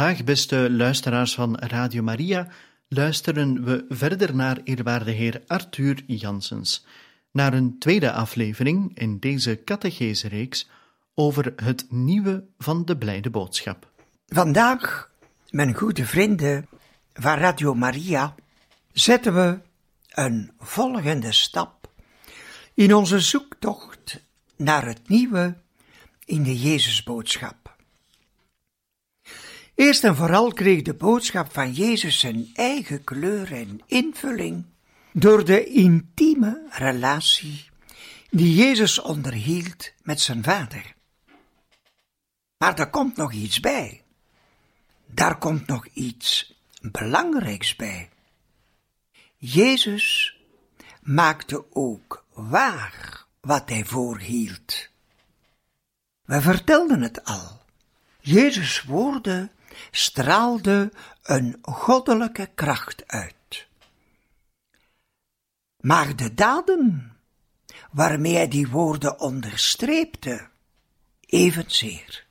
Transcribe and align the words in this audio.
Vandaag, 0.00 0.24
beste 0.24 0.70
luisteraars 0.70 1.34
van 1.34 1.56
Radio 1.58 2.02
Maria, 2.02 2.48
luisteren 2.88 3.64
we 3.64 3.84
verder 3.88 4.34
naar 4.34 4.60
eerwaarde 4.64 5.10
heer 5.10 5.42
Arthur 5.46 6.02
Janssens, 6.06 6.86
naar 7.30 7.52
een 7.52 7.78
tweede 7.78 8.12
aflevering 8.12 8.98
in 8.98 9.18
deze 9.18 9.60
catechese-reeks 9.64 10.68
over 11.14 11.52
het 11.56 11.86
nieuwe 11.88 12.44
van 12.58 12.84
de 12.84 12.96
blijde 12.96 13.30
boodschap. 13.30 13.90
Vandaag, 14.26 15.10
mijn 15.50 15.74
goede 15.74 16.06
vrienden 16.06 16.68
van 17.12 17.34
Radio 17.34 17.74
Maria, 17.74 18.34
zetten 18.92 19.34
we 19.34 19.58
een 20.10 20.52
volgende 20.58 21.32
stap 21.32 21.90
in 22.74 22.94
onze 22.94 23.20
zoektocht 23.20 24.22
naar 24.56 24.86
het 24.86 25.08
nieuwe 25.08 25.56
in 26.24 26.42
de 26.42 26.58
Jezusboodschap. 26.58 27.59
Eerst 29.74 30.04
en 30.04 30.16
vooral 30.16 30.52
kreeg 30.52 30.82
de 30.82 30.94
boodschap 30.94 31.52
van 31.52 31.72
Jezus 31.72 32.18
zijn 32.18 32.50
eigen 32.54 33.04
kleur 33.04 33.52
en 33.52 33.80
invulling 33.86 34.64
door 35.12 35.44
de 35.44 35.64
intieme 35.64 36.66
relatie 36.70 37.68
die 38.30 38.54
Jezus 38.54 38.98
onderhield 38.98 39.92
met 40.02 40.20
zijn 40.20 40.42
vader. 40.42 40.94
Maar 42.58 42.78
er 42.78 42.90
komt 42.90 43.16
nog 43.16 43.32
iets 43.32 43.60
bij. 43.60 44.02
Daar 45.06 45.38
komt 45.38 45.66
nog 45.66 45.86
iets 45.86 46.54
belangrijks 46.80 47.76
bij. 47.76 48.08
Jezus 49.36 50.36
maakte 51.02 51.64
ook 51.72 52.24
waar 52.32 53.26
wat 53.40 53.68
hij 53.68 53.84
voorhield. 53.84 54.88
We 56.24 56.40
vertelden 56.40 57.00
het 57.00 57.24
al. 57.24 57.62
Jezus' 58.20 58.82
woorden 58.82 59.50
straalde 59.90 60.92
een 61.22 61.58
goddelijke 61.62 62.50
kracht 62.54 63.02
uit. 63.06 63.68
Maar 65.80 66.16
de 66.16 66.34
daden 66.34 67.12
waarmee 67.90 68.34
hij 68.34 68.48
die 68.48 68.68
woorden 68.68 69.20
onderstreepte, 69.20 70.48
evenzeer. 71.26 72.26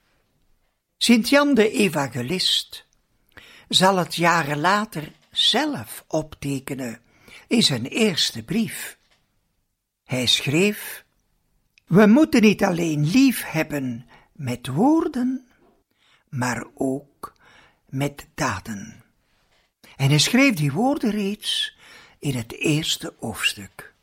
Sint 0.97 1.29
Jan 1.29 1.53
de 1.53 1.71
Evangelist 1.71 2.85
zal 3.69 3.97
het 3.97 4.15
jaren 4.15 4.59
later 4.59 5.11
zelf 5.31 6.03
optekenen 6.07 7.01
in 7.47 7.63
zijn 7.63 7.85
eerste 7.85 8.43
brief. 8.43 8.97
Hij 10.03 10.25
schreef: 10.25 11.05
We 11.85 12.05
moeten 12.05 12.41
niet 12.41 12.63
alleen 12.63 13.05
lief 13.05 13.43
hebben 13.43 14.09
met 14.31 14.67
woorden, 14.67 15.48
maar 16.29 16.65
ook 16.73 17.33
met 17.89 18.27
daden. 18.35 19.03
En 19.95 20.09
hij 20.09 20.19
schreef 20.19 20.55
die 20.55 20.71
woorden 20.71 21.11
reeds 21.11 21.77
in 22.19 22.35
het 22.35 22.53
eerste 22.53 23.13
hoofdstuk. 23.19 23.93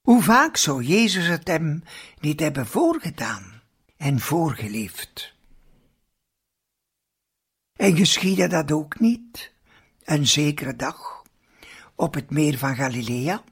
Hoe 0.00 0.22
vaak 0.22 0.56
zou 0.56 0.82
Jezus 0.82 1.26
het 1.26 1.48
hem 1.48 1.82
niet 2.20 2.40
hebben 2.40 2.66
voorgedaan 2.66 3.62
en 3.96 4.20
voorgeleefd? 4.20 5.34
En 7.78 7.96
geschiedde 7.96 8.46
dat 8.48 8.72
ook 8.72 9.00
niet, 9.00 9.52
een 10.04 10.26
zekere 10.26 10.76
dag, 10.76 11.22
op 11.94 12.14
het 12.14 12.30
meer 12.30 12.58
van 12.58 12.76
Galilea? 12.76 13.44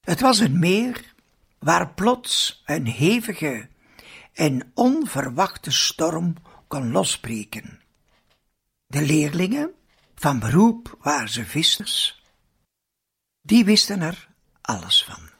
Het 0.00 0.20
was 0.20 0.38
een 0.38 0.58
meer 0.58 1.14
waar 1.58 1.94
plots 1.94 2.62
een 2.66 2.86
hevige 2.86 3.68
en 4.40 4.70
onverwachte 4.74 5.70
storm 5.70 6.34
kon 6.68 6.90
losbreken. 6.90 7.80
De 8.86 9.02
leerlingen, 9.02 9.70
van 10.14 10.38
beroep 10.38 10.96
waren 11.00 11.28
ze 11.28 11.44
vissers, 11.44 12.22
die 13.42 13.64
wisten 13.64 14.00
er 14.00 14.28
alles 14.60 15.04
van. 15.04 15.30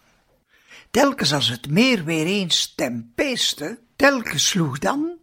Telkens 0.90 1.32
als 1.32 1.48
het 1.48 1.70
meer 1.70 2.04
weer 2.04 2.26
eens 2.26 2.74
tempeeste, 2.74 3.80
telkens 3.96 4.48
sloeg 4.48 4.78
dan 4.78 5.18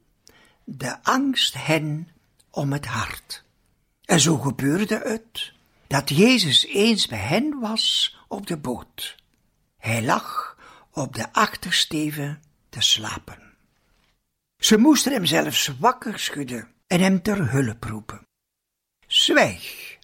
de 0.64 1.04
angst 1.04 1.54
hen 1.54 2.10
om 2.50 2.72
het 2.72 2.86
hart. 2.86 3.44
En 4.06 4.20
zo 4.20 4.38
gebeurde 4.38 5.02
het 5.04 5.54
dat 5.88 6.10
Jezus 6.10 6.66
eens 6.66 7.08
bij 7.08 7.18
hen 7.18 7.60
was 7.60 8.18
op 8.28 8.48
de 8.48 8.58
boot. 8.58 9.16
Hij 9.78 10.04
lag 10.04 10.58
op 10.92 11.16
de 11.16 11.34
achtersteven 11.34 12.42
te 12.70 12.82
slapen. 12.82 13.47
Ze 14.58 14.78
moesten 14.78 15.12
hem 15.12 15.26
zelfs 15.26 15.72
wakker 15.80 16.20
schudden 16.20 16.68
en 16.88 17.00
hem 17.00 17.22
ter 17.22 17.52
hulp 17.52 17.84
roepen. 17.84 18.26
Zwijg, 19.08 19.98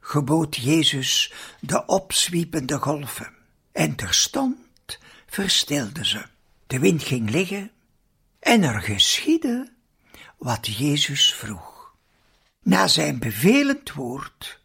gebood 0.00 0.56
Jezus 0.56 1.32
de 1.60 1.86
opzwiepende 1.86 2.78
golven, 2.78 3.34
en 3.72 3.94
terstond 3.94 4.98
verstilden 5.26 6.06
ze. 6.06 6.24
De 6.66 6.78
wind 6.78 7.02
ging 7.02 7.30
liggen 7.30 7.70
en 8.40 8.62
er 8.62 8.80
geschiedde 8.80 9.72
wat 10.36 10.66
Jezus 10.66 11.34
vroeg. 11.34 11.94
Na 12.62 12.86
zijn 12.86 13.18
bevelend 13.18 13.92
woord 13.92 14.60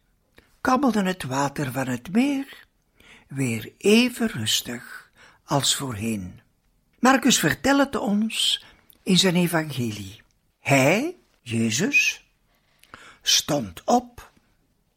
kabbelde 0.60 1.02
het 1.02 1.22
water 1.22 1.72
van 1.72 1.86
het 1.86 2.12
meer 2.12 2.66
weer 3.28 3.72
even 3.78 4.26
rustig 4.26 5.10
als 5.44 5.76
voorheen. 5.76 6.40
Marcus 6.98 7.38
vertelt 7.38 7.96
ons 7.96 8.64
in 9.04 9.18
zijn 9.18 9.36
evangelie. 9.36 10.22
Hij, 10.58 11.16
Jezus, 11.40 12.24
stond 13.22 13.84
op, 13.84 14.32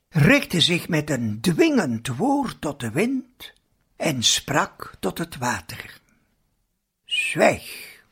richtte 0.09 0.61
zich 0.61 0.87
met 0.87 1.09
een 1.09 1.41
dwingend 1.41 2.07
woord 2.07 2.61
tot 2.61 2.79
de 2.79 2.91
wind 2.91 3.53
en 3.95 4.23
sprak 4.23 4.95
tot 4.99 5.17
het 5.17 5.37
water. 5.37 6.01
Zwijg, 7.05 8.03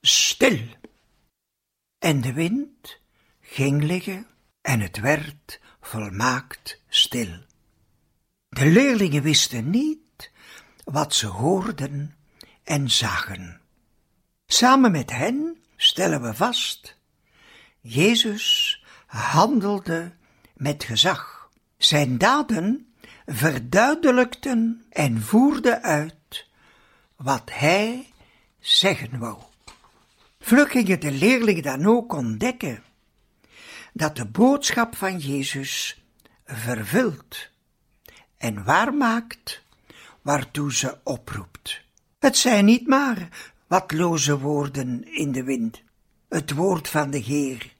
stil. 0.00 0.60
En 1.98 2.20
de 2.20 2.32
wind 2.32 3.00
ging 3.40 3.82
liggen 3.82 4.26
en 4.60 4.80
het 4.80 5.00
werd 5.00 5.60
volmaakt 5.80 6.80
stil. 6.88 7.42
De 8.48 8.66
leerlingen 8.66 9.22
wisten 9.22 9.70
niet 9.70 10.30
wat 10.84 11.14
ze 11.14 11.26
hoorden 11.26 12.14
en 12.62 12.90
zagen. 12.90 13.63
Samen 14.54 14.90
met 14.90 15.10
hen 15.10 15.56
stellen 15.76 16.22
we 16.22 16.34
vast, 16.34 16.96
Jezus 17.80 18.82
handelde 19.06 20.12
met 20.56 20.84
gezag. 20.84 21.48
Zijn 21.76 22.18
daden 22.18 22.94
verduidelijkten 23.26 24.84
en 24.90 25.22
voerden 25.22 25.82
uit 25.82 26.46
wat 27.16 27.50
hij 27.52 28.12
zeggen 28.60 29.18
wou. 29.18 29.38
Vlug 30.40 30.70
gingen 30.70 31.00
de 31.00 31.12
leerlingen 31.12 31.62
dan 31.62 31.86
ook 31.86 32.12
ontdekken 32.12 32.82
dat 33.92 34.16
de 34.16 34.26
boodschap 34.26 34.96
van 34.96 35.18
Jezus 35.18 36.02
vervult 36.44 37.50
en 38.36 38.64
waarmaakt 38.64 39.62
waartoe 40.22 40.74
ze 40.74 40.98
oproept. 41.04 41.82
Het 42.18 42.36
zijn 42.36 42.64
niet 42.64 42.86
maar 42.86 43.52
watloze 43.66 44.38
woorden 44.38 45.14
in 45.14 45.32
de 45.32 45.44
wind. 45.44 45.82
het 46.28 46.52
woord 46.52 46.88
van 46.88 47.10
de 47.10 47.18
Heer 47.18 47.74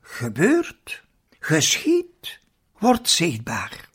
gebeurt, 0.00 1.02
geschiet, 1.38 2.40
wordt 2.78 3.08
zichtbaar. 3.08 3.88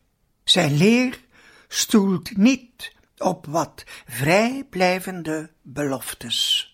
Zijn 0.43 0.77
leer 0.77 1.19
stoelt 1.67 2.37
niet 2.37 2.95
op 3.17 3.45
wat 3.45 3.83
vrijblijvende 4.05 5.51
beloftes. 5.61 6.71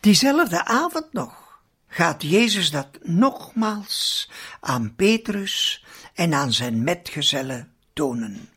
Diezelfde 0.00 0.64
avond 0.64 1.12
nog 1.12 1.60
gaat 1.88 2.22
Jezus 2.22 2.70
dat 2.70 2.98
nogmaals 3.02 4.30
aan 4.60 4.94
Petrus 4.94 5.84
en 6.14 6.34
aan 6.34 6.52
zijn 6.52 6.84
metgezellen 6.84 7.72
tonen. 7.92 8.48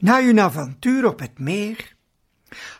Na 0.00 0.22
hun 0.22 0.40
avontuur 0.40 1.06
op 1.06 1.18
het 1.18 1.38
meer 1.38 1.95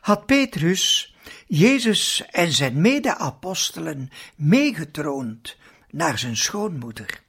had 0.01 0.27
Petrus 0.27 1.15
Jezus 1.47 2.27
en 2.31 2.53
zijn 2.53 2.81
mede-apostelen 2.81 4.11
meegetroond 4.37 5.57
naar 5.91 6.19
zijn 6.19 6.37
schoonmoeder. 6.37 7.23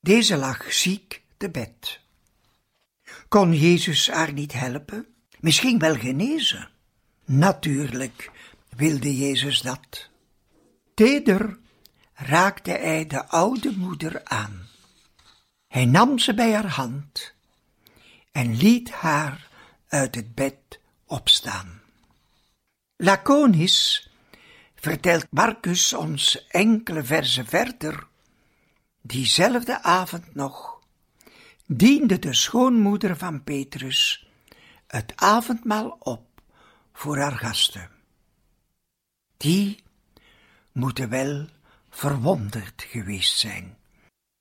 Deze 0.00 0.36
lag 0.36 0.72
ziek 0.72 1.22
te 1.36 1.50
bed. 1.50 2.00
Kon 3.28 3.54
Jezus 3.54 4.10
haar 4.10 4.32
niet 4.32 4.52
helpen? 4.52 5.06
Misschien 5.40 5.78
wel 5.78 5.94
genezen? 5.94 6.70
Natuurlijk 7.24 8.30
wilde 8.76 9.16
Jezus 9.16 9.60
dat. 9.60 10.08
Teder 10.94 11.58
raakte 12.14 12.70
hij 12.70 13.06
de 13.06 13.26
oude 13.26 13.72
moeder 13.76 14.24
aan. 14.24 14.68
Hij 15.68 15.84
nam 15.84 16.18
ze 16.18 16.34
bij 16.34 16.52
haar 16.52 16.68
hand 16.68 17.34
en 18.32 18.56
liet 18.56 18.90
haar 18.90 19.48
uit 19.88 20.14
het 20.14 20.34
bed 20.34 20.80
opstaan. 21.06 21.82
Laconisch 22.96 24.10
vertelt 24.74 25.26
Marcus 25.30 25.92
ons 25.92 26.46
enkele 26.48 27.04
verzen 27.04 27.46
verder. 27.46 28.06
Diezelfde 29.00 29.82
avond 29.82 30.34
nog 30.34 30.80
diende 31.66 32.18
de 32.18 32.34
schoonmoeder 32.34 33.16
van 33.16 33.44
Petrus 33.44 34.28
het 34.86 35.12
avondmaal 35.16 35.96
op 35.98 36.42
voor 36.92 37.18
haar 37.18 37.36
gasten. 37.36 37.90
Die 39.36 39.82
moeten 40.72 41.08
wel 41.08 41.46
verwonderd 41.90 42.82
geweest 42.88 43.38
zijn. 43.38 43.76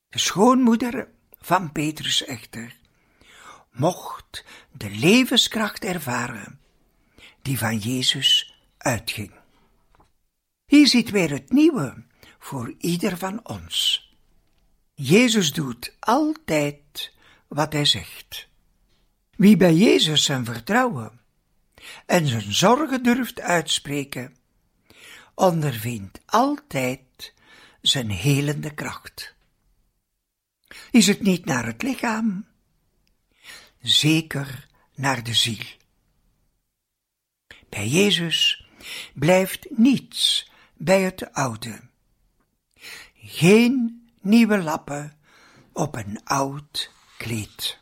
De 0.09 0.19
schoonmoeder 0.19 1.07
van 1.39 1.71
Petrus 1.71 2.25
echter 2.25 2.75
mocht 3.73 4.43
de 4.71 4.89
levenskracht 4.89 5.83
ervaren 5.83 6.59
die 7.41 7.57
van 7.57 7.77
Jezus 7.77 8.55
uitging. 8.77 9.31
Hier 10.65 10.87
zit 10.87 11.09
weer 11.09 11.29
het 11.29 11.51
nieuwe 11.51 12.03
voor 12.39 12.73
ieder 12.77 13.17
van 13.17 13.47
ons. 13.47 14.07
Jezus 14.93 15.53
doet 15.53 15.95
altijd 15.99 17.13
wat 17.47 17.73
hij 17.73 17.85
zegt. 17.85 18.47
Wie 19.35 19.57
bij 19.57 19.73
Jezus 19.73 20.23
zijn 20.23 20.45
vertrouwen 20.45 21.21
en 22.05 22.27
zijn 22.27 22.53
zorgen 22.53 23.03
durft 23.03 23.41
uitspreken, 23.41 24.35
ondervindt 25.33 26.19
altijd 26.25 27.33
zijn 27.81 28.09
helende 28.09 28.73
kracht. 28.73 29.35
Is 30.91 31.07
het 31.07 31.21
niet 31.21 31.45
naar 31.45 31.65
het 31.65 31.81
lichaam, 31.81 32.45
zeker 33.83 34.67
naar 34.95 35.23
de 35.23 35.33
ziel. 35.33 35.65
Bij 37.69 37.87
Jezus 37.87 38.67
blijft 39.13 39.65
niets 39.69 40.51
bij 40.73 41.01
het 41.01 41.33
oude. 41.33 41.79
Geen 43.15 44.03
nieuwe 44.21 44.57
lappen 44.57 45.17
op 45.73 45.95
een 45.95 46.19
oud 46.23 46.91
kleed. 47.17 47.81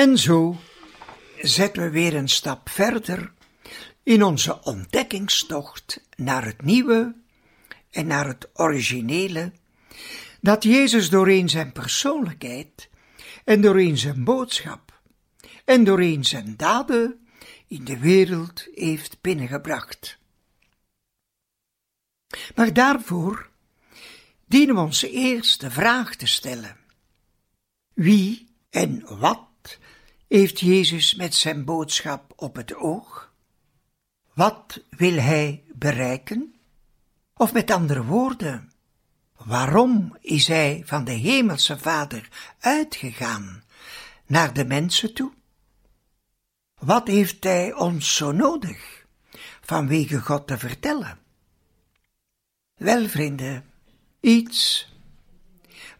En 0.00 0.18
zo 0.18 0.56
zetten 1.40 1.82
we 1.82 1.90
weer 1.90 2.14
een 2.14 2.28
stap 2.28 2.68
verder 2.68 3.32
in 4.02 4.22
onze 4.22 4.62
ontdekkingstocht 4.62 6.00
naar 6.16 6.44
het 6.44 6.62
nieuwe 6.62 7.14
en 7.90 8.06
naar 8.06 8.26
het 8.26 8.48
originele, 8.54 9.52
dat 10.40 10.62
Jezus 10.62 11.10
doorheen 11.10 11.48
zijn 11.48 11.72
persoonlijkheid 11.72 12.88
en 13.44 13.60
doorheen 13.60 13.98
zijn 13.98 14.24
boodschap 14.24 15.00
en 15.64 15.84
doorheen 15.84 16.24
zijn 16.24 16.56
daden 16.56 17.26
in 17.66 17.84
de 17.84 17.98
wereld 17.98 18.68
heeft 18.74 19.20
binnengebracht. 19.20 20.18
Maar 22.54 22.72
daarvoor 22.72 23.50
dienen 24.46 24.74
we 24.74 24.80
ons 24.80 25.02
eerst 25.02 25.60
de 25.60 25.70
vraag 25.70 26.14
te 26.14 26.26
stellen: 26.26 26.76
wie 27.94 28.48
en 28.70 29.18
wat 29.18 29.48
heeft 30.38 30.60
Jezus 30.60 31.14
met 31.14 31.34
zijn 31.34 31.64
boodschap 31.64 32.32
op 32.36 32.56
het 32.56 32.74
oog? 32.74 33.32
Wat 34.34 34.82
wil 34.90 35.16
hij 35.16 35.64
bereiken? 35.74 36.54
Of 37.34 37.52
met 37.52 37.70
andere 37.70 38.04
woorden, 38.04 38.72
waarom 39.36 40.16
is 40.20 40.48
hij 40.48 40.82
van 40.84 41.04
de 41.04 41.12
Hemelse 41.12 41.78
Vader 41.78 42.28
uitgegaan 42.58 43.62
naar 44.26 44.52
de 44.52 44.64
mensen 44.64 45.14
toe? 45.14 45.32
Wat 46.78 47.06
heeft 47.06 47.44
hij 47.44 47.74
ons 47.74 48.16
zo 48.16 48.32
nodig 48.32 49.06
vanwege 49.60 50.20
God 50.20 50.46
te 50.46 50.58
vertellen? 50.58 51.18
Wel, 52.74 53.08
vrienden, 53.08 53.64
iets 54.20 54.89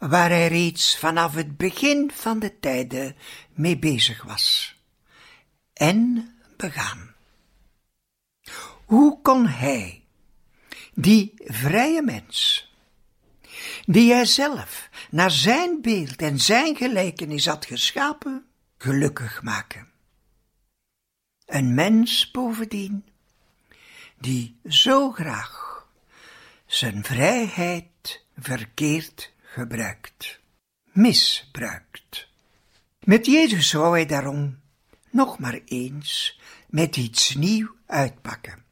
waar 0.08 0.28
hij 0.28 0.48
reeds 0.48 0.98
vanaf 0.98 1.34
het 1.34 1.56
begin 1.56 2.10
van 2.14 2.38
de 2.38 2.58
tijden 2.60 3.16
mee 3.54 3.78
bezig 3.78 4.22
was 4.22 4.76
en 5.72 6.30
begaan. 6.56 7.14
Hoe 8.84 9.20
kon 9.22 9.46
hij, 9.46 10.04
die 10.94 11.32
vrije 11.36 12.02
mens, 12.02 12.70
die 13.84 14.12
hij 14.12 14.24
zelf 14.24 14.88
naar 15.10 15.30
zijn 15.30 15.82
beeld 15.82 16.22
en 16.22 16.38
zijn 16.38 16.76
gelijkenis 16.76 17.46
had 17.46 17.66
geschapen, 17.66 18.46
gelukkig 18.78 19.42
maken? 19.42 19.88
Een 21.46 21.74
mens 21.74 22.30
bovendien, 22.30 23.04
die 24.18 24.60
zo 24.68 25.10
graag 25.10 25.86
zijn 26.66 27.04
vrijheid 27.04 28.24
verkeerd 28.38 29.32
gebruikt, 29.52 30.40
misbruikt. 30.84 32.28
Met 33.04 33.26
Jezus 33.26 33.72
wou 33.72 33.92
hij 33.92 34.06
daarom 34.06 34.60
nog 35.10 35.38
maar 35.38 35.60
eens 35.64 36.40
met 36.68 36.96
iets 36.96 37.34
nieuw 37.34 37.74
uitpakken. 37.86 38.64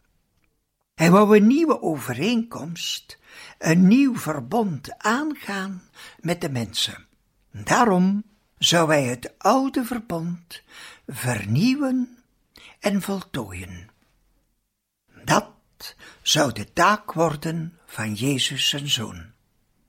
Hij 0.95 1.11
wou 1.11 1.37
een 1.37 1.47
nieuwe 1.47 1.83
overeenkomst, 1.83 3.19
een 3.59 3.89
nieuw 3.89 4.17
verbond 4.17 4.99
aangaan 4.99 5.83
met 6.21 6.41
de 6.41 6.51
mensen. 6.51 7.07
Daarom 7.51 8.25
zou 8.59 8.91
hij 8.91 9.05
het 9.05 9.39
oude 9.39 9.85
verbond 9.85 10.63
vernieuwen 11.07 12.19
en 12.81 13.03
voltooien. 13.03 13.91
Dat 15.25 15.51
zou 16.23 16.53
de 16.53 16.73
taak 16.73 17.13
worden 17.13 17.79
van 17.87 18.15
Jezus 18.15 18.69
zijn 18.69 18.89
zoon. 18.89 19.37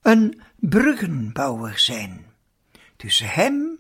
Een 0.02 0.42
bruggenbouwer 0.56 1.80
zijn 1.80 2.26
tussen 2.96 3.30
hem 3.30 3.80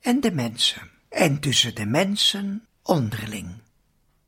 en 0.00 0.20
de 0.20 0.32
mensen 0.32 0.90
en 1.08 1.40
tussen 1.40 1.74
de 1.74 1.86
mensen 1.86 2.66
onderling. 2.82 3.54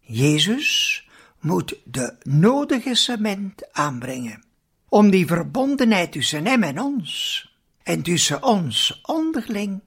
Jezus 0.00 1.08
moet 1.40 1.76
de 1.84 2.16
nodige 2.22 2.94
cement 2.94 3.72
aanbrengen 3.72 4.44
om 4.88 5.10
die 5.10 5.26
verbondenheid 5.26 6.12
tussen 6.12 6.46
hem 6.46 6.62
en 6.62 6.80
ons 6.80 7.44
en 7.82 8.02
tussen 8.02 8.42
ons 8.42 9.00
onderling 9.02 9.80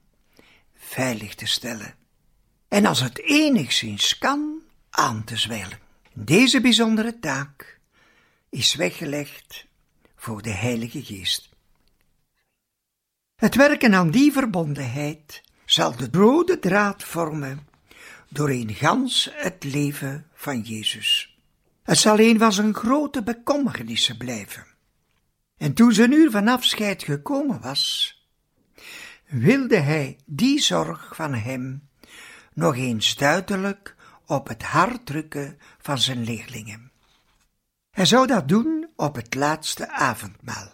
veilig 0.74 1.34
te 1.34 1.46
stellen. 1.46 1.94
En 2.68 2.86
als 2.86 3.00
het 3.00 3.18
enigszins 3.22 4.18
kan, 4.18 4.62
aan 4.90 5.24
te 5.24 5.36
zwellen. 5.36 5.78
Deze 6.12 6.60
bijzondere 6.60 7.18
taak 7.18 7.80
is 8.50 8.74
weggelegd 8.74 9.66
voor 10.24 10.42
de 10.42 10.50
Heilige 10.50 11.04
Geest. 11.04 11.48
Het 13.34 13.54
werken 13.54 13.94
aan 13.94 14.10
die 14.10 14.32
verbondenheid 14.32 15.42
zal 15.64 15.96
de 15.96 16.08
rode 16.12 16.58
draad 16.58 17.04
vormen 17.04 17.68
doorheen 18.28 18.74
gans 18.74 19.30
het 19.32 19.64
leven 19.64 20.26
van 20.34 20.60
Jezus. 20.60 21.38
Het 21.82 21.98
zal 21.98 22.18
een 22.18 22.38
van 22.38 22.52
zijn 22.52 22.74
grote 22.74 23.22
bekommernissen 23.22 24.16
blijven. 24.16 24.66
En 25.56 25.74
toen 25.74 25.92
zijn 25.92 26.12
uur 26.12 26.30
van 26.30 26.48
afscheid 26.48 27.02
gekomen 27.02 27.60
was, 27.60 28.14
wilde 29.26 29.78
hij 29.78 30.18
die 30.26 30.60
zorg 30.60 31.16
van 31.16 31.34
hem 31.34 31.88
nog 32.52 32.76
eens 32.76 33.16
duidelijk 33.16 33.96
op 34.26 34.48
het 34.48 34.62
hart 34.62 35.06
drukken 35.06 35.58
van 35.78 35.98
zijn 35.98 36.24
leerlingen. 36.24 36.92
Hij 37.90 38.06
zou 38.06 38.26
dat 38.26 38.48
doen 38.48 38.73
op 38.96 39.14
het 39.14 39.34
laatste 39.34 39.90
avondmaal, 39.90 40.72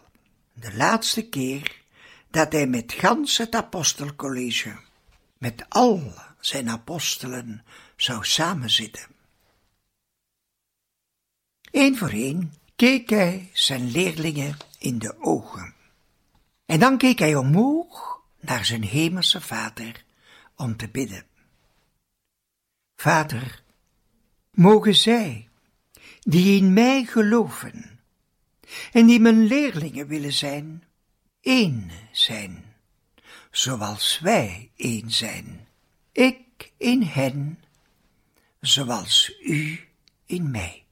de 0.52 0.76
laatste 0.76 1.28
keer 1.28 1.82
dat 2.30 2.52
hij 2.52 2.66
met 2.66 2.92
gans 2.92 3.36
het 3.36 3.54
apostelcollege, 3.54 4.78
met 5.38 5.64
al 5.68 6.12
zijn 6.40 6.70
apostelen, 6.70 7.64
zou 7.96 8.24
samenzitten. 8.24 9.06
Eén 11.70 11.98
voor 11.98 12.10
één 12.10 12.54
keek 12.76 13.10
hij 13.10 13.50
zijn 13.52 13.90
leerlingen 13.90 14.56
in 14.78 14.98
de 14.98 15.20
ogen. 15.20 15.74
En 16.66 16.80
dan 16.80 16.98
keek 16.98 17.18
hij 17.18 17.34
omhoog 17.34 18.20
naar 18.40 18.64
zijn 18.64 18.84
hemelse 18.84 19.40
vader 19.40 20.04
om 20.56 20.76
te 20.76 20.88
bidden. 20.88 21.26
Vader, 22.96 23.62
mogen 24.50 24.94
zij, 24.94 25.48
die 26.20 26.60
in 26.60 26.72
mij 26.72 27.04
geloven 27.04 27.99
en 28.92 29.06
die 29.06 29.20
mijn 29.20 29.44
leerlingen 29.46 30.06
willen 30.06 30.32
zijn, 30.32 30.84
één 31.40 31.90
zijn, 32.12 32.64
zoals 33.50 34.18
wij 34.22 34.70
één 34.76 35.10
zijn, 35.10 35.66
ik 36.12 36.72
in 36.76 37.02
hen, 37.02 37.58
zoals 38.60 39.32
u 39.42 39.80
in 40.26 40.50
mij. 40.50 40.84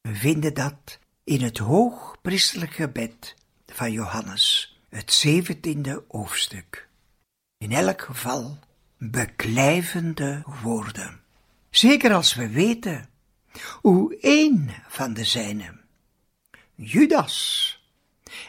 We 0.00 0.14
vinden 0.14 0.54
dat 0.54 0.98
in 1.24 1.42
het 1.42 1.58
hoogpriestelijk 1.58 2.72
gebed 2.72 3.34
van 3.66 3.92
Johannes, 3.92 4.78
het 4.88 5.12
zeventiende 5.12 6.04
hoofdstuk. 6.08 6.88
In 7.58 7.72
elk 7.72 8.02
geval 8.02 8.58
beklijvende 8.98 10.42
woorden. 10.62 11.20
Zeker 11.70 12.12
als 12.12 12.34
we 12.34 12.48
weten 12.48 13.08
hoe 13.80 14.16
één 14.20 14.70
van 14.88 15.14
de 15.14 15.24
zijnen, 15.24 15.79
Judas, 16.82 17.78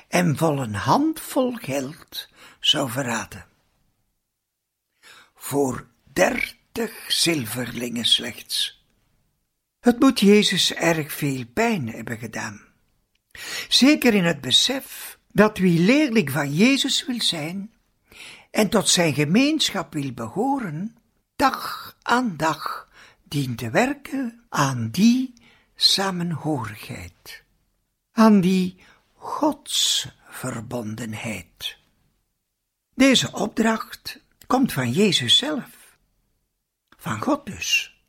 en 0.08 0.38
vol 0.38 0.60
een 0.60 0.76
handvol 0.76 1.56
geld 1.56 2.30
zou 2.60 2.90
verraden. 2.90 3.46
Voor 5.36 5.88
dertig 6.04 7.12
zilverlingen 7.12 8.06
slechts. 8.06 8.84
Het 9.80 10.00
moet 10.00 10.20
Jezus 10.20 10.74
erg 10.74 11.14
veel 11.14 11.46
pijn 11.54 11.90
hebben 11.90 12.18
gedaan. 12.18 12.62
Zeker 13.68 14.14
in 14.14 14.26
het 14.26 14.42
besef 14.42 15.18
dat 15.32 15.58
wie 15.58 15.80
leerling 15.80 16.32
van 16.32 16.54
Jezus 16.54 17.06
wil 17.06 17.22
zijn 17.22 17.74
en 18.52 18.70
tot 18.70 18.90
zijn 18.90 19.14
gemeenschap 19.14 19.94
wil 19.94 20.12
behoren, 20.12 20.98
dag 21.36 21.96
aan 22.02 22.38
dag 22.38 22.90
dient 23.24 23.58
te 23.58 23.70
werken 23.70 24.44
aan 24.50 24.90
die 24.90 25.34
samenhorigheid, 25.76 27.44
aan 28.12 28.42
die 28.42 28.84
godsverbondenheid. 29.14 31.78
Deze 32.94 33.32
opdracht 33.32 34.20
komt 34.48 34.74
van 34.74 34.92
Jezus 34.92 35.38
zelf, 35.38 35.98
van 36.98 37.22
God 37.22 37.46
dus. 37.46 38.02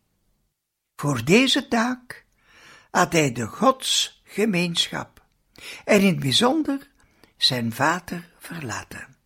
Voor 0.96 1.24
deze 1.24 1.68
taak 1.68 2.24
had 2.90 3.12
hij 3.12 3.32
de 3.32 3.46
godsgemeenschap 3.46 5.24
en 5.84 6.00
in 6.00 6.06
het 6.06 6.20
bijzonder 6.20 6.90
zijn 7.36 7.72
vader 7.72 8.30
verlaten, 8.38 9.16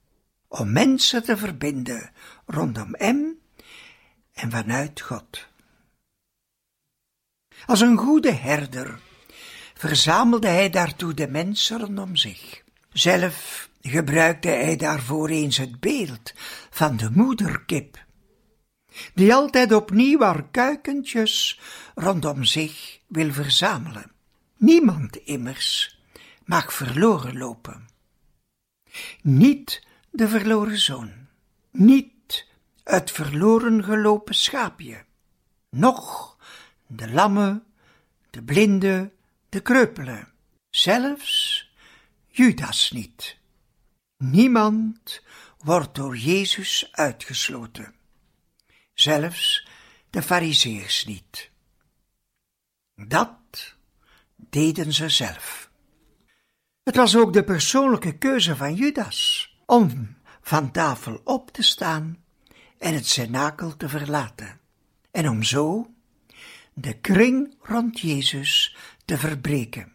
om 0.49 0.73
mensen 0.73 1.23
te 1.23 1.37
verbinden 1.37 2.13
rondom 2.47 2.95
hem 2.95 3.41
en 4.33 4.51
vanuit 4.51 5.01
God. 5.01 5.49
Als 7.67 7.81
een 7.81 7.97
goede 7.97 8.33
herder 8.33 9.01
verzamelde 9.87 10.49
hij 10.49 10.71
daartoe 10.71 11.15
de 11.15 11.29
mensen 11.29 11.79
rondom 11.79 12.17
zich. 12.17 12.63
Zelf 12.93 13.69
gebruikte 13.81 14.49
hij 14.49 14.77
daarvoor 14.77 15.29
eens 15.29 15.57
het 15.57 15.81
beeld 15.81 16.33
van 16.71 16.97
de 16.97 17.11
moederkip, 17.11 18.05
die 19.15 19.35
altijd 19.35 19.73
opnieuw 19.73 20.21
haar 20.21 20.49
kuikentjes 20.51 21.61
rondom 21.95 22.45
zich 22.45 23.01
wil 23.07 23.33
verzamelen. 23.33 24.13
Niemand 24.57 25.17
immers 25.17 25.99
mag 26.45 26.73
verloren 26.73 27.39
lopen. 27.39 27.89
Niet 29.23 29.87
de 30.11 30.29
verloren 30.29 30.79
zoon, 30.79 31.13
niet 31.71 32.47
het 32.85 33.11
verloren 33.11 33.85
gelopen 33.85 34.35
schaapje, 34.35 35.05
noch 35.71 36.37
de 36.87 37.11
lamme, 37.11 37.63
de 38.31 38.43
blinde, 38.43 39.11
de 39.49 39.61
kreupelen, 39.61 40.33
zelfs 40.71 41.65
Judas 42.29 42.91
niet. 42.91 43.39
Niemand 44.17 45.23
wordt 45.59 45.95
door 45.95 46.17
Jezus 46.17 46.89
uitgesloten, 46.93 47.95
zelfs 48.95 49.69
de 50.11 50.23
Farizeërs 50.23 51.05
niet. 51.05 51.51
Dat 52.95 53.77
deden 54.37 54.93
ze 54.93 55.09
zelf. 55.09 55.71
Het 56.83 56.97
was 56.97 57.17
ook 57.17 57.33
de 57.33 57.45
persoonlijke 57.45 58.19
keuze 58.19 58.57
van 58.57 58.75
Judas 58.75 59.51
om 59.67 60.17
van 60.41 60.71
tafel 60.71 61.21
op 61.25 61.51
te 61.51 61.63
staan 61.63 62.25
en 62.79 62.95
het 62.95 63.07
cenakel 63.07 63.77
te 63.77 63.89
verlaten, 63.89 64.61
en 65.11 65.29
om 65.29 65.43
zo 65.43 65.95
de 66.75 66.99
kring 67.01 67.55
rond 67.61 68.01
Jezus 68.01 68.77
te 69.07 69.19
verbreken. 69.19 69.93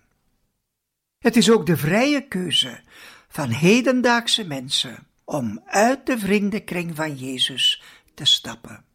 Het 1.20 1.36
is 1.36 1.51
ook 1.51 1.65
de 1.65 1.77
vrije 1.77 2.27
keuze 2.27 2.82
van 3.27 3.50
hedendaagse 3.50 4.44
mensen 4.44 5.08
om 5.24 5.62
uit 5.65 6.06
de 6.06 6.20
vriendenkring 6.20 6.96
van 6.96 7.15
Jezus 7.15 7.84
te 8.13 8.25
stappen. 8.25 8.86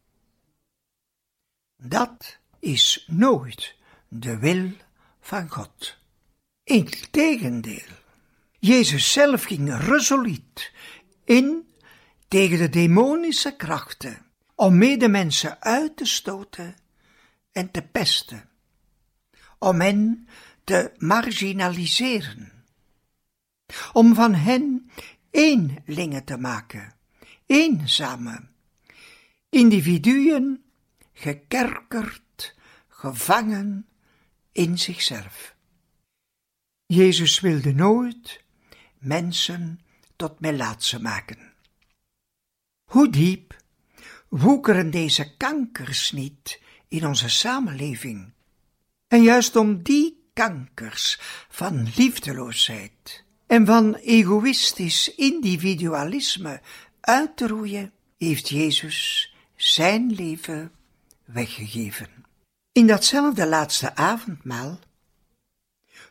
Dat 1.77 2.39
is 2.59 3.05
nooit 3.07 3.75
de 4.07 4.37
wil 4.37 4.71
van 5.19 5.49
God. 5.49 5.97
Integendeel, 6.63 7.87
Jezus 8.59 9.11
zelf 9.11 9.43
ging 9.43 9.77
resoluut 9.77 10.71
in 11.25 11.67
tegen 12.27 12.57
de 12.57 12.69
demonische 12.69 13.55
krachten 13.55 14.25
om 14.55 14.77
medemensen 14.77 15.61
uit 15.61 15.97
te 15.97 16.05
stoten 16.05 16.75
en 17.51 17.71
te 17.71 17.81
pesten, 17.81 18.46
om 19.57 19.81
hen 19.81 20.27
te 20.63 20.91
marginaliseren, 20.97 22.51
om 23.93 24.15
van 24.15 24.33
hen 24.33 24.91
eenlingen 25.31 26.23
te 26.23 26.37
maken, 26.37 26.95
eenzame 27.45 28.47
individuen 29.49 30.63
gekerkerd, 31.13 32.55
gevangen 32.87 33.87
in 34.51 34.77
zichzelf. 34.77 35.55
Jezus 36.85 37.39
wilde 37.39 37.73
nooit 37.73 38.43
mensen 38.97 39.79
tot 40.15 40.39
melaatse 40.39 41.01
maken. 41.01 41.53
Hoe 42.83 43.09
diep 43.09 43.55
woekeren 44.29 44.91
deze 44.91 45.37
kankers 45.37 46.11
niet 46.11 46.61
in 46.87 47.07
onze 47.07 47.29
samenleving? 47.29 48.33
En 49.07 49.23
juist 49.23 49.55
om 49.55 49.83
die 49.83 50.29
kankers 50.33 51.19
van 51.49 51.87
liefdeloosheid 51.95 53.23
en 53.47 53.65
van 53.65 53.95
egoïstisch 53.95 55.15
individualisme 55.15 56.61
uit 57.01 57.37
te 57.37 57.47
roeien, 57.47 57.91
heeft 58.17 58.49
Jezus 58.49 59.33
zijn 59.55 60.11
leven 60.11 60.71
weggegeven. 61.25 62.09
In 62.71 62.87
datzelfde 62.87 63.47
laatste 63.47 63.95
avondmaal, 63.95 64.79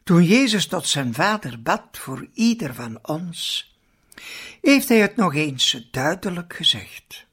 toen 0.05 0.25
Jezus 0.25 0.67
tot 0.67 0.87
zijn 0.87 1.15
Vader 1.15 1.63
bad 1.63 1.99
voor 1.99 2.29
ieder 2.33 2.75
van 2.75 2.99
ons, 3.03 3.75
heeft 4.61 4.89
hij 4.89 4.99
het 4.99 5.17
nog 5.17 5.35
eens 5.35 5.89
duidelijk 5.91 6.55
gezegd. 6.55 7.27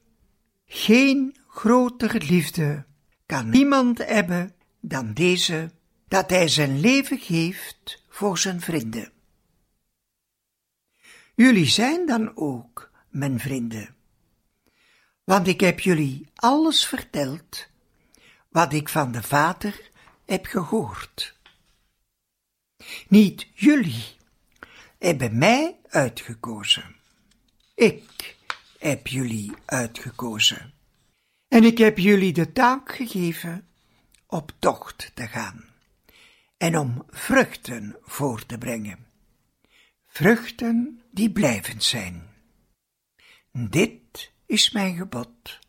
Geen 0.65 1.35
grotere 1.47 2.19
liefde 2.19 2.85
kan 3.25 3.49
niemand 3.49 3.97
hebben 3.97 4.55
dan 4.85 5.13
deze, 5.13 5.71
dat 6.07 6.29
hij 6.29 6.47
zijn 6.47 6.79
leven 6.79 7.19
geeft 7.19 8.03
voor 8.09 8.37
zijn 8.37 8.61
vrienden. 8.61 9.11
Jullie 11.35 11.65
zijn 11.65 12.05
dan 12.05 12.35
ook 12.35 12.91
mijn 13.09 13.39
vrienden, 13.39 13.95
want 15.23 15.47
ik 15.47 15.59
heb 15.59 15.79
jullie 15.79 16.27
alles 16.35 16.85
verteld 16.85 17.67
wat 18.49 18.73
ik 18.73 18.89
van 18.89 19.11
de 19.11 19.23
Vader 19.23 19.89
heb 20.25 20.45
gehoord. 20.45 21.37
Niet 23.07 23.47
jullie 23.53 24.15
hebben 24.97 25.37
mij 25.37 25.79
uitgekozen. 25.89 26.95
Ik 27.75 28.35
heb 28.79 29.07
jullie 29.07 29.53
uitgekozen. 29.65 30.73
En 31.47 31.63
ik 31.63 31.77
heb 31.77 31.97
jullie 31.97 32.33
de 32.33 32.51
taak 32.51 32.95
gegeven 32.95 33.67
op 34.33 34.51
tocht 34.59 35.11
te 35.13 35.27
gaan 35.27 35.63
en 36.57 36.77
om 36.77 37.03
vruchten 37.09 37.97
voor 38.01 38.45
te 38.45 38.57
brengen. 38.57 39.07
Vruchten 40.07 41.01
die 41.11 41.31
blijvend 41.31 41.83
zijn. 41.83 42.27
Dit 43.51 44.31
is 44.45 44.71
mijn 44.71 44.95
gebod. 44.95 45.59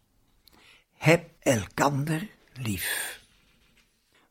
Heb 0.92 1.30
elkander 1.40 2.28
lief. 2.52 3.20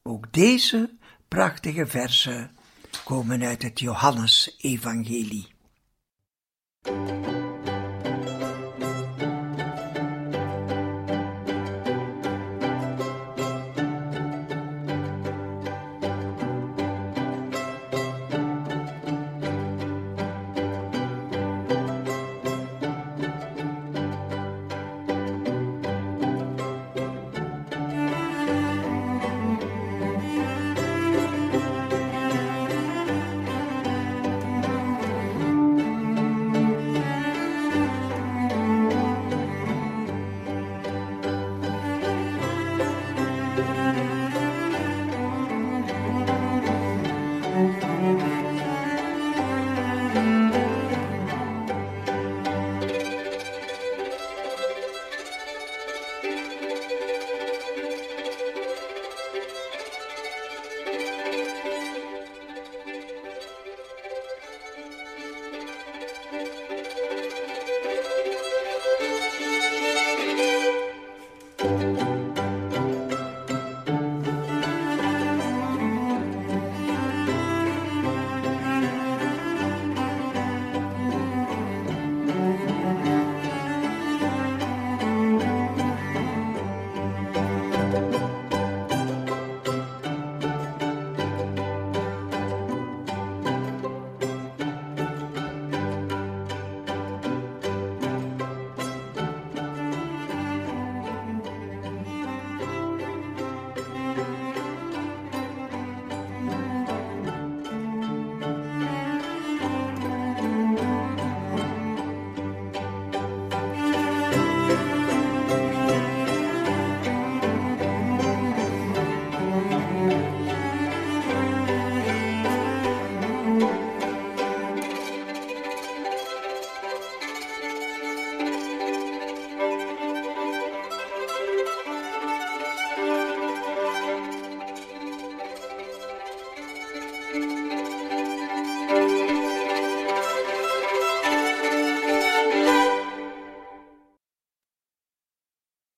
Ook 0.01 0.33
deze 0.33 0.97
prachtige 1.27 1.87
versen 1.87 2.57
komen 3.03 3.43
uit 3.43 3.61
het 3.61 3.79
Johannes-evangelie. 3.79 5.51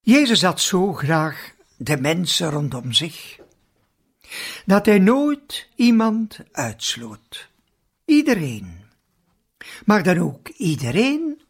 Jezus 0.06 0.42
had 0.42 0.60
zo 0.60 0.92
graag 0.92 1.54
de 1.76 1.96
mensen 1.96 2.50
rondom 2.50 2.92
zich, 2.92 3.38
dat 4.64 4.86
hij 4.86 4.98
nooit 4.98 5.68
iemand 5.74 6.38
uitsloot. 6.52 7.48
Iedereen, 8.04 8.80
maar 9.84 10.02
dan 10.02 10.18
ook 10.18 10.48
iedereen, 10.48 11.40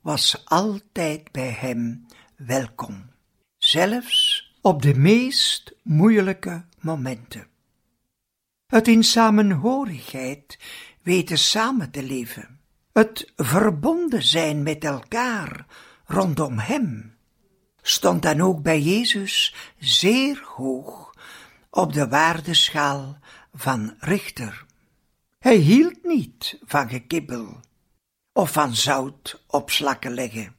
was 0.00 0.42
altijd 0.44 1.32
bij 1.32 1.50
hem 1.50 2.06
welkom, 2.36 3.10
zelfs 3.58 4.50
op 4.60 4.82
de 4.82 4.94
meest 4.94 5.74
moeilijke 5.82 6.64
momenten. 6.80 7.46
Het 8.66 8.88
in 8.88 9.04
samenhorigheid 9.04 10.58
weten 11.02 11.38
samen 11.38 11.90
te 11.90 12.02
leven, 12.02 12.60
het 12.92 13.32
verbonden 13.36 14.22
zijn 14.22 14.62
met 14.62 14.84
elkaar 14.84 15.66
rondom 16.04 16.58
hem, 16.58 17.16
stond 17.88 18.22
dan 18.22 18.40
ook 18.40 18.62
bij 18.62 18.80
Jezus 18.80 19.54
zeer 19.78 20.42
hoog 20.56 21.14
op 21.70 21.92
de 21.92 22.08
waardeschaal 22.08 23.18
van 23.54 23.94
richter. 23.98 24.64
Hij 25.38 25.56
hield 25.56 26.04
niet 26.04 26.58
van 26.64 26.88
gekibbel 26.88 27.60
of 28.32 28.52
van 28.52 28.74
zout 28.74 29.42
op 29.46 29.70
slakken 29.70 30.14
leggen. 30.14 30.54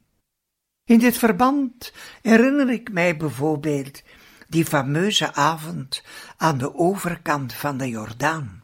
In 0.84 0.98
dit 0.98 1.18
verband 1.18 1.92
herinner 2.22 2.70
ik 2.70 2.92
mij 2.92 3.16
bijvoorbeeld 3.16 4.02
die 4.48 4.64
fameuze 4.64 5.34
avond 5.34 6.02
aan 6.36 6.58
de 6.58 6.74
overkant 6.74 7.52
van 7.52 7.76
de 7.76 7.88
Jordaan. 7.88 8.62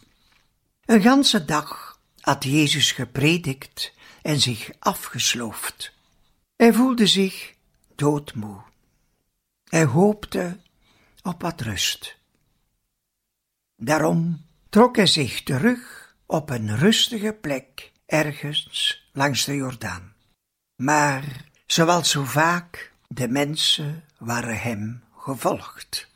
Een 0.85 1.03
ganse 1.03 1.45
dag 1.45 2.01
had 2.21 2.45
Jezus 2.45 2.93
gepredikt 2.93 3.93
en 4.23 4.41
zich 4.41 4.71
afgesloofd. 4.79 5.93
Hij 6.57 6.73
voelde 6.73 7.07
zich 7.07 7.56
doodmoe. 7.97 8.63
Hij 9.65 9.85
hoopte 9.85 10.61
op 11.23 11.43
wat 11.43 11.61
rust. 11.61 12.17
Daarom 13.77 14.47
trok 14.69 14.97
hij 14.97 15.07
zich 15.07 15.43
terug 15.43 16.15
op 16.27 16.51
een 16.51 16.77
rustige 16.77 17.33
plek 17.33 17.93
ergens 18.07 19.05
langs 19.13 19.45
de 19.45 19.55
Jordaan. 19.55 20.15
Maar, 20.77 21.45
zoals 21.67 22.11
zo 22.11 22.25
vaak, 22.25 22.93
de 23.09 23.29
mensen 23.29 24.05
waren 24.19 24.61
hem 24.61 25.03
gevolgd. 25.17 26.09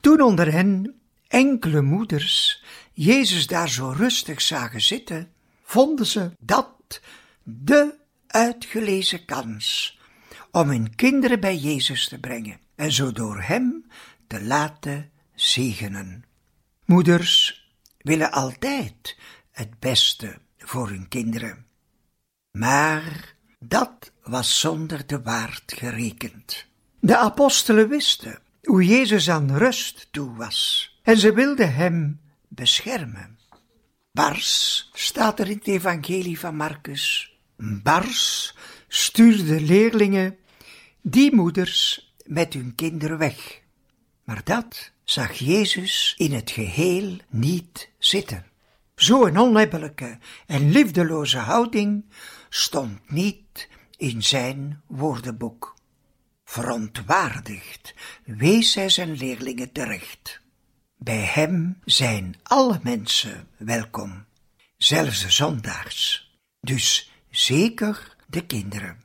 Toen 0.00 0.20
onder 0.20 0.52
hen 0.52 1.00
enkele 1.28 1.82
moeders 1.82 2.64
Jezus 2.92 3.46
daar 3.46 3.68
zo 3.68 3.88
rustig 3.88 4.40
zagen 4.40 4.82
zitten, 4.82 5.32
vonden 5.62 6.06
ze 6.06 6.30
dat 6.38 7.00
de 7.42 7.94
uitgelezen 8.26 9.24
kans 9.24 9.98
om 10.54 10.68
hun 10.68 10.94
kinderen 10.94 11.40
bij 11.40 11.56
Jezus 11.56 12.08
te 12.08 12.18
brengen 12.18 12.60
en 12.74 12.92
zo 12.92 13.12
door 13.12 13.40
hem 13.42 13.86
te 14.26 14.42
laten 14.42 15.10
zegenen. 15.34 16.24
Moeders 16.84 17.62
willen 17.98 18.32
altijd 18.32 19.16
het 19.50 19.78
beste 19.78 20.38
voor 20.58 20.88
hun 20.88 21.08
kinderen. 21.08 21.66
Maar 22.50 23.34
dat 23.58 24.12
was 24.22 24.60
zonder 24.60 25.06
de 25.06 25.22
waard 25.22 25.72
gerekend. 25.76 26.66
De 27.00 27.16
apostelen 27.16 27.88
wisten 27.88 28.38
hoe 28.62 28.84
Jezus 28.84 29.30
aan 29.30 29.56
rust 29.56 30.08
toe 30.10 30.34
was 30.36 30.90
en 31.02 31.16
ze 31.16 31.32
wilden 31.32 31.74
hem 31.74 32.20
beschermen. 32.48 33.38
Bars 34.12 34.90
staat 34.92 35.40
er 35.40 35.48
in 35.48 35.56
het 35.56 35.66
evangelie 35.66 36.38
van 36.38 36.56
Marcus. 36.56 37.32
Bars 37.56 38.54
stuurde 38.88 39.60
leerlingen 39.60 40.38
die 41.06 41.34
moeders 41.34 42.12
met 42.26 42.52
hun 42.52 42.74
kinderen 42.74 43.18
weg. 43.18 43.60
Maar 44.24 44.40
dat 44.44 44.92
zag 45.02 45.32
Jezus 45.32 46.14
in 46.16 46.32
het 46.32 46.50
geheel 46.50 47.16
niet 47.28 47.90
zitten. 47.98 48.46
Zo'n 48.94 49.38
onhebbelijke 49.38 50.18
en 50.46 50.70
liefdeloze 50.70 51.38
houding 51.38 52.04
stond 52.48 53.10
niet 53.10 53.68
in 53.96 54.22
zijn 54.22 54.82
woordenboek. 54.86 55.76
Verontwaardigd 56.44 57.94
wees 58.24 58.74
hij 58.74 58.88
zijn 58.88 59.12
leerlingen 59.12 59.72
terecht. 59.72 60.40
Bij 60.96 61.24
hem 61.24 61.78
zijn 61.84 62.36
alle 62.42 62.80
mensen 62.82 63.48
welkom, 63.56 64.24
zelfs 64.76 65.22
de 65.22 65.30
zondaars, 65.30 66.30
dus 66.60 67.12
zeker 67.30 68.16
de 68.26 68.46
kinderen. 68.46 69.03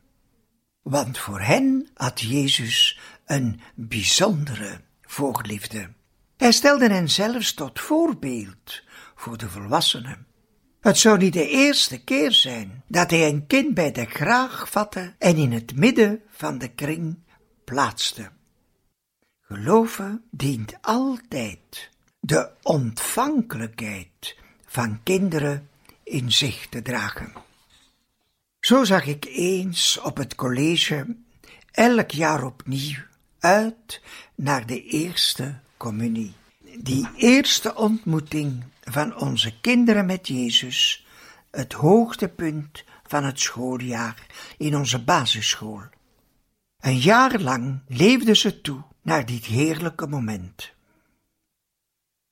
Want 0.90 1.18
voor 1.18 1.42
hen 1.42 1.88
had 1.94 2.20
Jezus 2.20 3.00
een 3.26 3.62
bijzondere 3.76 4.82
voorliefde. 5.02 5.90
Hij 6.38 6.52
stelde 6.52 6.90
hen 6.90 7.10
zelfs 7.10 7.54
tot 7.54 7.80
voorbeeld 7.80 8.84
voor 9.16 9.38
de 9.38 9.50
volwassenen. 9.50 10.26
Het 10.82 10.98
zou 10.98 11.18
niet 11.18 11.34
de 11.34 11.48
eerste 11.48 12.04
keer 12.04 12.32
zijn 12.32 12.84
dat 12.88 13.10
hij 13.10 13.28
een 13.28 13.48
kind 13.48 13.74
bij 13.74 13.92
de 13.92 14.06
kraag 14.06 14.70
vatte 14.70 15.14
en 15.18 15.36
in 15.36 15.52
het 15.52 15.76
midden 15.76 16.22
van 16.30 16.58
de 16.58 16.68
kring 16.68 17.18
plaatste. 17.64 18.32
Geloven 19.42 20.24
dient 20.32 20.78
altijd 20.82 21.90
de 22.20 22.50
ontvankelijkheid 22.62 24.38
van 24.66 25.00
kinderen 25.04 25.70
in 26.04 26.32
zich 26.32 26.68
te 26.70 26.82
dragen. 26.82 27.48
Zo 28.60 28.84
zag 28.84 29.06
ik 29.06 29.26
eens 29.26 30.00
op 30.00 30.18
het 30.18 30.36
college 30.36 31.16
elk 31.72 32.12
jaar 32.12 32.44
opnieuw 32.44 32.98
uit 33.40 34.02
naar 34.36 34.66
de 34.66 34.84
eerste 34.84 35.60
communie. 35.78 36.34
Die 36.80 37.10
eerste 37.16 37.76
ontmoeting 37.76 38.64
van 38.84 39.16
onze 39.16 39.60
kinderen 39.60 40.06
met 40.06 40.28
Jezus, 40.28 41.06
het 41.52 41.74
hoogtepunt 41.74 42.84
van 43.08 43.24
het 43.24 43.40
schooljaar 43.40 44.26
in 44.58 44.76
onze 44.76 45.04
basisschool. 45.04 45.84
Een 46.80 47.00
jaar 47.00 47.40
lang 47.40 47.80
leefden 47.88 48.38
ze 48.38 48.62
toe 48.62 48.82
naar 49.02 49.26
dit 49.26 49.46
heerlijke 49.46 50.08
moment. 50.08 50.72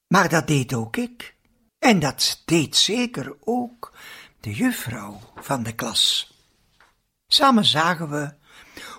Maar 0.07 0.29
dat 0.29 0.47
deed 0.47 0.73
ook 0.73 0.97
ik, 0.97 1.35
en 1.79 1.99
dat 1.99 2.41
deed 2.45 2.75
zeker 2.75 3.35
ook 3.39 3.96
de 4.47 4.53
juffrouw 4.53 5.19
van 5.35 5.63
de 5.63 5.75
klas. 5.75 6.33
Samen 7.27 7.65
zagen 7.65 8.09
we 8.09 8.33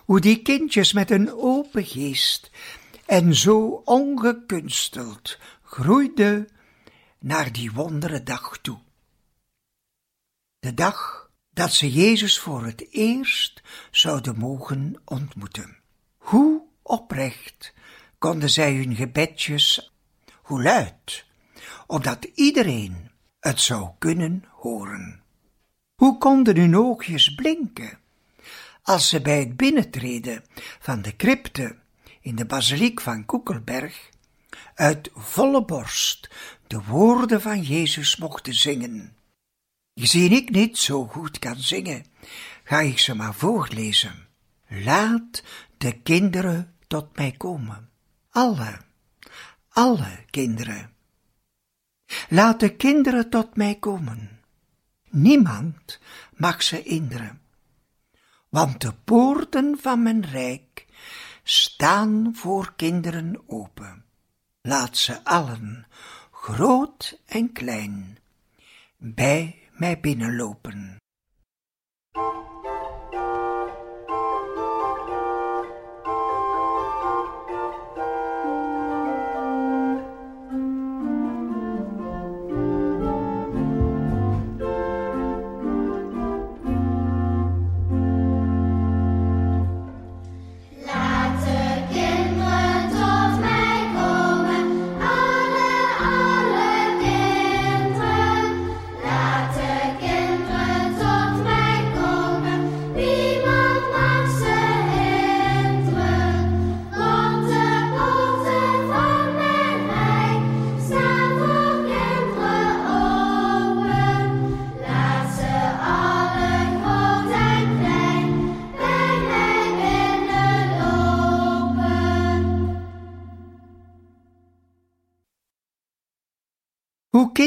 hoe 0.04 0.20
die 0.20 0.42
kindjes 0.42 0.92
met 0.92 1.11
een 1.11 1.32
open 1.32 1.84
geest 1.84 2.50
en 3.06 3.34
zo 3.34 3.82
ongekunsteld 3.84 5.38
groeiden 5.62 6.48
naar 7.18 7.52
die 7.52 7.72
wondere 7.72 8.22
dag 8.22 8.58
toe. 8.62 8.78
De 10.58 10.74
dag 10.74 11.30
dat 11.50 11.72
ze 11.72 11.92
Jezus 11.92 12.38
voor 12.38 12.64
het 12.64 12.87
eerst 12.90 13.62
zouden 13.90 14.38
mogen 14.38 15.00
ontmoeten. 15.04 15.76
Hoe 16.16 16.62
oprecht 16.82 17.74
konden 18.18 18.50
zij 18.50 18.74
hun 18.74 18.94
gebedjes, 18.94 19.92
hoe 20.42 20.62
luid, 20.62 21.24
opdat 21.87 22.24
iedereen 22.24 23.11
het 23.40 23.61
zou 23.61 23.90
kunnen 23.98 24.44
horen. 24.50 25.26
Hoe 25.98 26.18
konden 26.18 26.56
hun 26.56 26.76
oogjes 26.76 27.34
blinken 27.34 27.98
als 28.82 29.08
ze 29.08 29.20
bij 29.20 29.38
het 29.38 29.56
binnentreden 29.56 30.44
van 30.78 31.02
de 31.02 31.16
crypte 31.16 31.76
in 32.20 32.37
de 32.37 32.46
basiliek 32.46 33.00
van 33.00 33.26
Koekelberg 33.26 34.08
uit 34.74 35.11
volle 35.14 35.64
borst 35.64 36.30
de 36.66 36.82
woorden 36.84 37.40
van 37.40 37.62
Jezus 37.62 38.16
mochten 38.16 38.54
zingen. 38.54 39.16
Gezien 39.94 40.32
ik 40.32 40.50
niet 40.50 40.78
zo 40.78 41.06
goed 41.06 41.38
kan 41.38 41.56
zingen, 41.56 42.04
ga 42.64 42.80
ik 42.80 42.98
ze 42.98 43.14
maar 43.14 43.34
voorlezen. 43.34 44.28
Laat 44.68 45.42
de 45.78 45.92
kinderen 45.92 46.74
tot 46.87 47.16
mij 47.16 47.32
komen. 47.32 47.90
Alle, 48.30 48.78
alle 49.68 50.24
kinderen. 50.30 50.92
Laat 52.28 52.61
de 52.61 52.76
kinderen 52.76 53.30
tot 53.30 53.56
mij 53.56 53.74
komen. 53.74 54.38
Niemand 55.11 55.99
mag 56.37 56.62
ze 56.62 56.83
inderen. 56.83 57.40
Want 58.49 58.81
de 58.81 58.92
poorten 59.05 59.79
van 59.81 60.03
mijn 60.03 60.27
rijk 60.27 60.87
staan 61.42 62.33
voor 62.35 62.73
kinderen 62.77 63.42
open. 63.47 64.05
Laat 64.62 64.97
ze 64.97 65.25
allen, 65.25 65.87
groot 66.31 67.21
en 67.27 67.53
klein, 67.53 68.18
bij 68.97 69.59
mij 69.73 70.01
binnenlopen. 70.01 70.97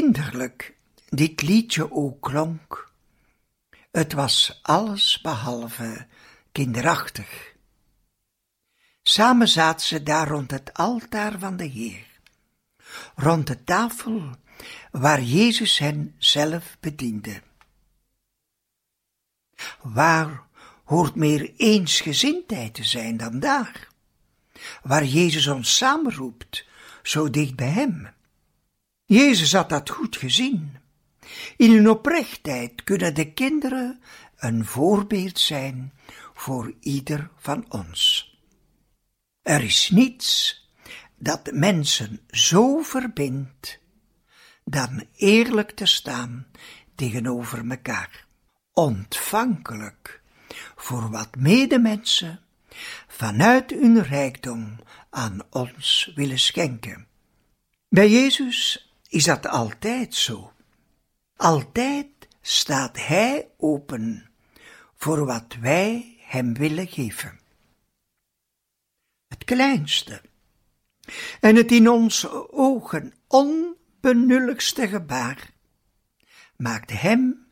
Kinderlijk 0.02 0.76
dit 1.10 1.42
liedje 1.42 1.92
ook 1.92 2.22
klonk, 2.22 2.92
het 3.92 4.14
was 4.14 4.60
alles 4.62 5.22
behalve 5.22 6.08
kinderachtig. 6.52 7.54
Samen 9.04 9.48
zaten 9.48 9.88
ze 9.88 10.04
daar 10.04 10.28
rond 10.28 10.52
het 10.52 10.74
altaar 10.74 11.40
van 11.40 11.58
de 11.58 11.64
Heer, 11.66 12.06
rond 13.16 13.48
de 13.48 13.64
tafel 13.64 14.36
waar 14.92 15.22
Jezus 15.22 15.78
hen 15.78 16.16
zelf 16.18 16.78
bediende. 16.80 17.42
Waar 19.82 20.44
hoort 20.84 21.16
meer 21.16 21.54
eensgezindheid 21.56 22.74
te 22.74 22.84
zijn 22.84 23.18
dan 23.18 23.40
daar, 23.40 23.88
waar 24.84 25.06
Jezus 25.06 25.48
ons 25.48 25.76
samenroept, 25.76 26.66
zo 27.04 27.30
dicht 27.30 27.56
bij 27.56 27.70
Hem. 27.70 28.20
Jezus 29.12 29.54
had 29.54 29.70
dat 29.70 29.90
goed 29.90 30.18
gezien. 30.18 30.78
In 31.58 31.72
hun 31.72 31.90
oprechtheid 31.90 32.84
kunnen 32.84 33.14
de 33.16 33.34
kinderen 33.34 34.02
een 34.38 34.66
voorbeeld 34.66 35.40
zijn 35.40 35.94
voor 36.34 36.74
ieder 36.80 37.30
van 37.38 37.66
ons. 37.70 38.30
Er 39.42 39.64
is 39.64 39.90
niets 39.90 40.60
dat 41.16 41.52
mensen 41.54 42.20
zo 42.30 42.82
verbindt 42.82 43.80
dan 44.66 45.06
eerlijk 45.16 45.72
te 45.72 45.86
staan 45.86 46.48
tegenover 46.96 47.70
elkaar, 47.70 48.26
ontvankelijk 48.74 50.22
voor 50.76 51.10
wat 51.10 51.36
medemensen 51.36 52.40
vanuit 53.08 53.72
hun 53.72 54.04
rijkdom 54.04 54.80
aan 55.10 55.40
ons 55.50 56.12
willen 56.16 56.40
schenken. 56.40 57.08
Bij 57.90 58.10
Jezus 58.10 58.86
is 59.12 59.24
dat 59.24 59.48
altijd 59.48 60.16
zo. 60.16 60.54
Altijd 61.36 62.08
staat 62.42 62.98
Hij 62.98 63.50
open 63.58 64.30
voor 64.96 65.26
wat 65.26 65.56
wij 65.60 66.18
Hem 66.20 66.54
willen 66.54 66.88
geven. 66.88 67.40
Het 69.28 69.44
kleinste 69.44 70.22
en 71.40 71.56
het 71.56 71.72
in 71.72 71.90
onze 71.90 72.52
ogen 72.52 73.14
onbenulligste 73.28 74.88
gebaar 74.88 75.52
maakt 76.56 77.02
Hem 77.02 77.48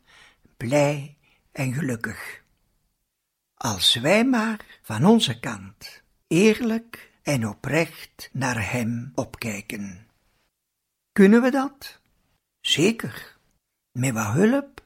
blij 0.56 1.16
en 1.52 1.72
gelukkig. 1.74 2.42
Als 3.54 3.94
wij 3.94 4.24
maar 4.24 4.80
van 4.82 5.04
onze 5.04 5.40
kant 5.40 6.02
eerlijk 6.26 7.10
en 7.22 7.48
oprecht 7.48 8.30
naar 8.32 8.70
Hem 8.70 9.12
opkijken. 9.14 10.09
Kunnen 11.20 11.42
we 11.42 11.50
dat? 11.50 12.00
Zeker, 12.60 13.36
met 13.92 14.12
wat 14.12 14.32
hulp 14.32 14.84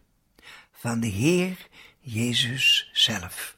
van 0.73 1.01
de 1.01 1.07
Heer 1.07 1.69
Jezus 2.01 2.91
zelf. 2.93 3.57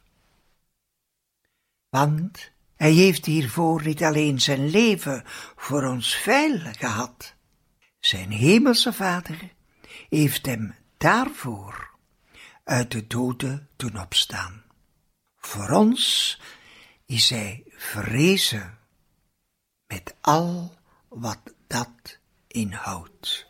Want 1.88 2.50
Hij 2.74 2.92
heeft 2.92 3.26
hiervoor 3.26 3.82
niet 3.82 4.02
alleen 4.02 4.40
zijn 4.40 4.68
leven 4.68 5.22
voor 5.56 5.84
ons 5.84 6.14
veil 6.14 6.58
gehad, 6.58 7.34
zijn 8.00 8.30
hemelse 8.30 8.92
Vader 8.92 9.52
heeft 10.08 10.46
hem 10.46 10.74
daarvoor 10.96 11.90
uit 12.64 12.90
de 12.90 13.06
doden 13.06 13.68
doen 13.76 14.00
opstaan. 14.00 14.64
Voor 15.36 15.70
ons 15.70 16.40
is 17.06 17.30
hij 17.30 17.64
vrezen 17.68 18.78
met 19.86 20.14
al 20.20 20.74
wat 21.08 21.54
dat 21.66 22.18
inhoudt. 22.56 23.46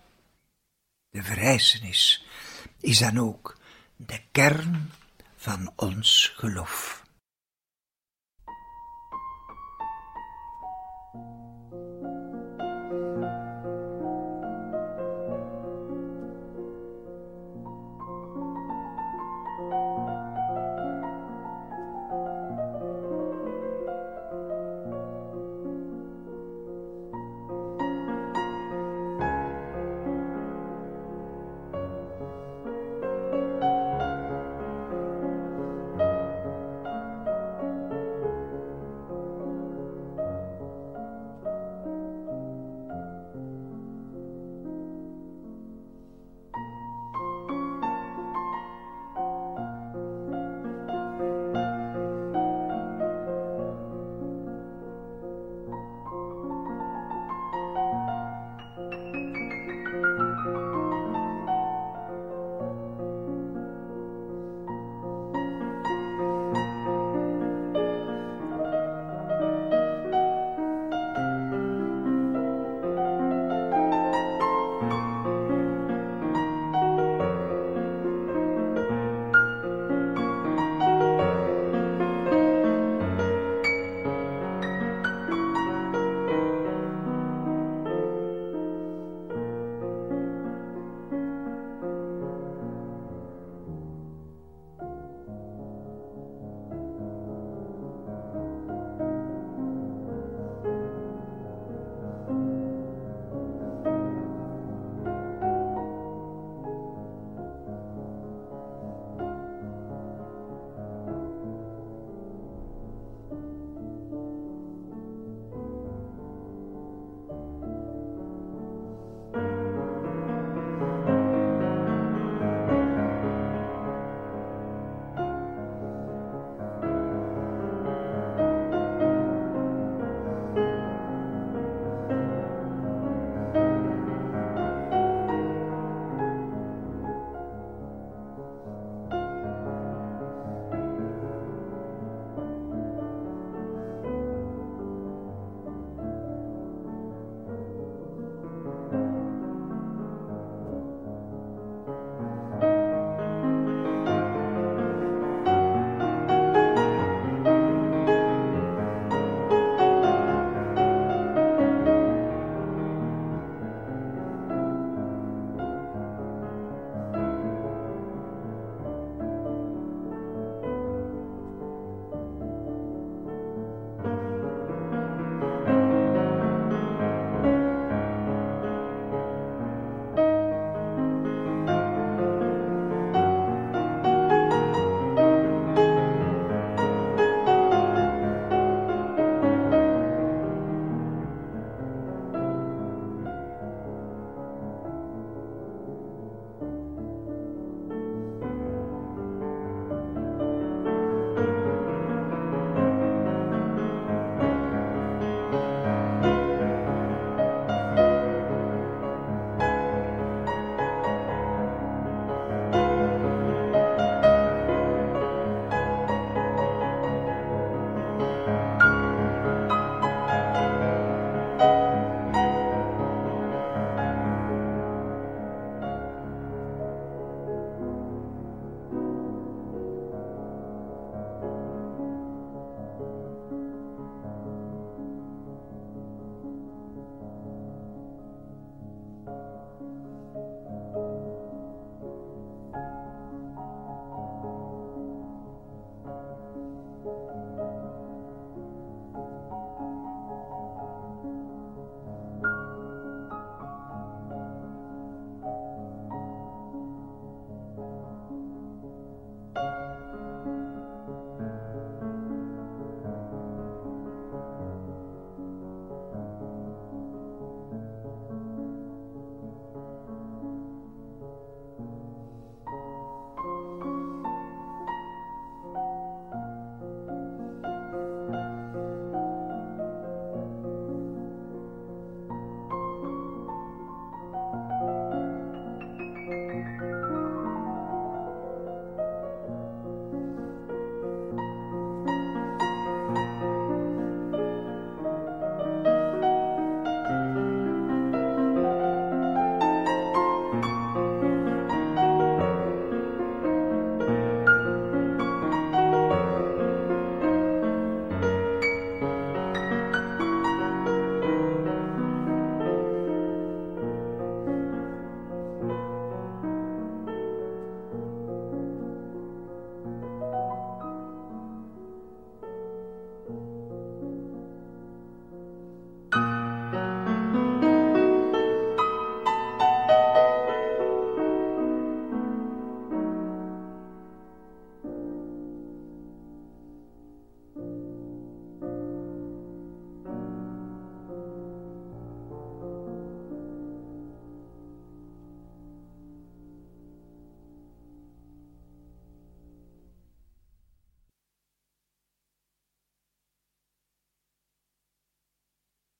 De 1.10 1.22
verrijzenis 1.22 2.26
is 2.80 2.98
dan 2.98 3.18
ook 3.18 3.58
de 3.96 4.20
kern 4.32 4.92
van 5.36 5.72
ons 5.76 6.32
geloof. 6.36 7.05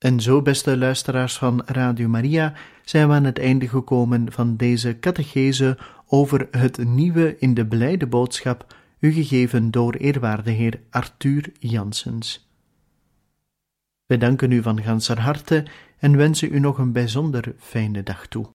En 0.07 0.21
zo, 0.21 0.43
beste 0.43 0.77
luisteraars 0.77 1.39
van 1.39 1.63
Radio 1.65 2.09
Maria, 2.09 2.53
zijn 2.85 3.09
we 3.09 3.15
aan 3.15 3.25
het 3.25 3.39
einde 3.39 3.69
gekomen 3.69 4.33
van 4.33 4.57
deze 4.57 4.99
catechese 4.99 5.79
over 6.07 6.49
het 6.51 6.85
nieuwe 6.85 7.37
in 7.39 7.55
de 7.55 7.67
blijde 7.67 8.07
boodschap, 8.07 8.75
u 8.99 9.13
gegeven 9.13 9.71
door 9.71 9.95
eerwaarde 9.95 10.51
heer 10.51 10.81
Arthur 10.91 11.53
Janssens. 11.59 12.51
Wij 14.07 14.19
danken 14.19 14.51
u 14.51 14.63
van 14.63 14.83
ganser 14.83 15.21
harte 15.21 15.65
en 15.99 16.17
wensen 16.17 16.55
u 16.55 16.59
nog 16.59 16.79
een 16.79 16.93
bijzonder 16.93 17.55
fijne 17.59 18.03
dag 18.03 18.27
toe. 18.27 18.45